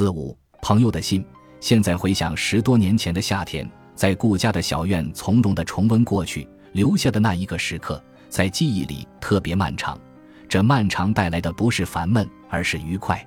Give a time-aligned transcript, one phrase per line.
[0.00, 1.22] 四五朋友的信。
[1.60, 10.00] 现在回想十多年前的夏天，在顾家的小院从容地重温过去留下的那一个时刻，在记忆里特别漫长。
[10.48, 13.22] 这漫长带来的不是烦闷，而是愉快。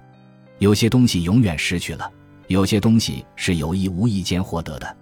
[0.58, 2.12] 有些东西永远失去了，
[2.48, 4.98] 有些东西是有意无意间获得的。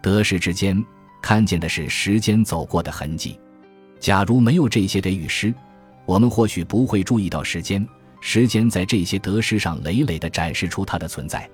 [0.00, 0.82] 得失之间，
[1.20, 3.38] 看见的是时间走过的痕迹。
[3.98, 5.52] 假如没有这些得与失，
[6.06, 7.86] 我们或许不会注意到时间。
[8.20, 11.48] 时间在这些得失上累累地展示出它的存在。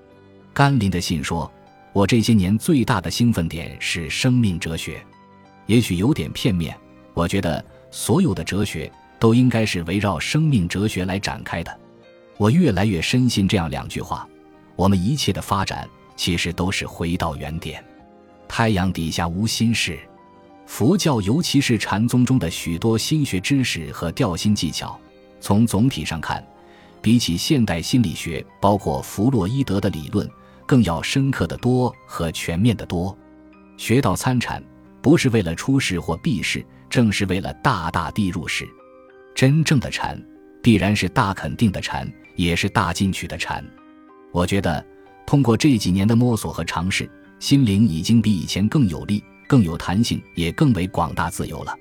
[0.53, 1.51] 甘霖的信说
[1.93, 5.05] ：“我这些年最大的兴奋点是生命哲学，
[5.67, 6.77] 也许有点片面。
[7.15, 11.81] 我觉得所有的哲学都应该是围绕生命哲学来展开的。
[12.37, 14.29] 我越来越深信这样两句话：
[14.75, 17.83] 我们一切的发展其实都是回到原点。
[18.49, 19.99] 太阳底下无心事。
[20.67, 24.99] 佛教，尤其是禅宗中的许多心学知识和调心技巧，
[25.41, 26.45] 从总体上看。”
[27.07, 30.29] 比起现代心理学，包括弗洛伊德的理论，
[30.67, 33.17] 更要深刻的多和全面的多。
[33.77, 34.61] 学到参禅，
[35.01, 38.67] 不是为了出世或避世，正是为了大大地入世。
[39.37, 40.21] 真正的禅，
[40.61, 43.65] 必然是大肯定的禅，也是大进取的禅。
[44.33, 44.85] 我觉得，
[45.25, 51.73] 通过这几年的摸索和尝试，心灵已经比以前更有力、更有弹性，也更为广大自由了。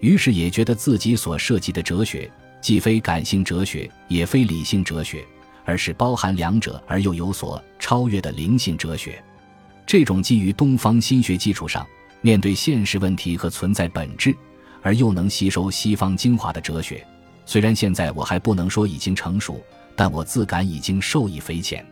[0.00, 2.30] 于是，也觉得自己所涉及的哲学。
[2.60, 5.24] 既非感性哲学，也非理性哲学，
[5.64, 9.22] 而是包含两者而又有所超越的灵性哲学。
[9.86, 11.86] 这种基于东方心学基础上，
[12.20, 14.36] 面对现实问题和存在本质，
[14.82, 17.06] 而又能吸收西方精华的哲学，
[17.46, 19.62] 虽然现在我还不能说已经成熟，
[19.96, 21.84] 但我自感已经受益匪浅。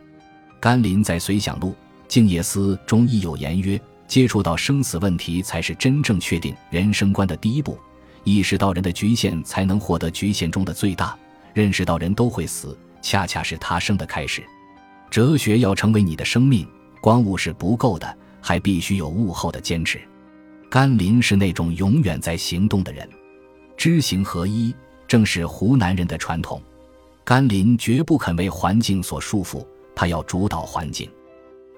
[0.59, 1.69] 甘霖在《随想录·
[2.07, 7.77] 静夜思》中亦有言曰：“接触到生死问题，才是真正确定人生观的第一步。”
[8.27, 11.17] 意识到人的局限，才能获得局限中的最大；
[11.53, 14.43] 认识到人都会死，恰恰是他生的开始。
[15.09, 16.67] 哲学要成为你的生命，
[16.99, 19.97] 光悟是不够的，还必须有悟后的坚持。
[20.69, 23.09] 甘霖是那种永远在行动的人，
[23.77, 24.75] 知行合一，
[25.07, 26.61] 正是湖南人的传统。
[27.23, 29.65] 甘霖绝不肯为环境所束缚，
[29.95, 31.07] 他要主导环境；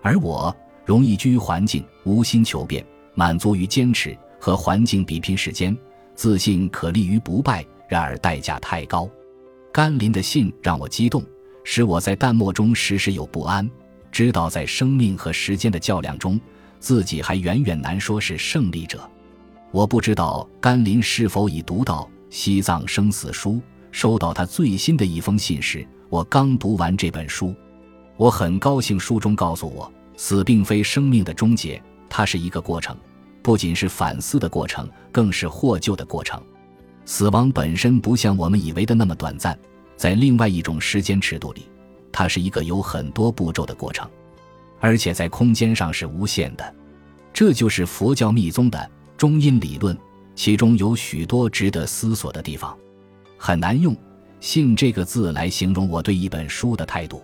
[0.02, 2.84] 而我容易居于环境，无心求变，
[3.14, 5.78] 满足于坚持，和环境比拼时间。
[6.20, 9.10] 自信可立于不败，然而代价太高。
[9.72, 11.24] 甘霖的信让我激动，
[11.64, 13.72] 使我在淡漠中时时有不安。
[14.12, 16.38] 知道在生命和时间的较量中，
[16.78, 19.10] 自己还远远难说是胜利者。
[19.72, 23.52] 我不知道甘霖是否已读到《西藏生死书》。
[23.90, 27.56] 收到他最新的一封信时，我刚读完这本书。
[28.18, 32.94] 我很高兴，书中告诉我，死并非生命的终结，它是一个过程。
[33.50, 36.40] 不仅是反思的过程，更是获救的过程。
[37.04, 39.58] 死亡本身不像我们以为的那么短暂，
[39.98, 41.68] 在另外一种时间尺度里，
[42.12, 44.08] 它是一个有很多步骤的过程，
[44.80, 46.76] 而且在空间上是无限的。
[47.34, 48.88] 这就是佛教密宗的
[49.18, 49.98] 中阴理论，
[50.36, 52.78] 其中有许多值得思索的地方。
[53.36, 53.98] 很难用
[54.40, 57.24] “信”这个字来形容我对一本书的态度。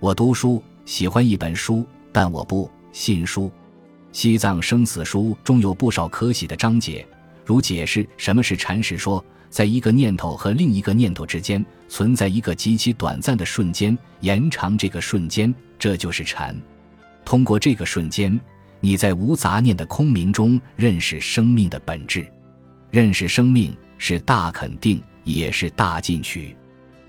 [0.00, 3.42] 我读书喜欢一本书，但我不信书。
[4.12, 7.06] 《西藏生死书》中有不少可喜的章节，
[7.44, 16.54] 如解释什么是禅时说，在一个念头和另一个念头之间存在一个极其短暂的瞬间，延长这个瞬间，这就是禅。
[17.24, 18.38] 通过这个瞬间，
[18.80, 22.26] 你在无杂念的空明中认识生命的本质。
[22.90, 26.54] 认识生命是大肯定，也是大进取。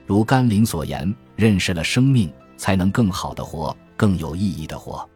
[0.05, 5.09] 如甘霖所言，认识了生命，才能更好的活，更有意义的活。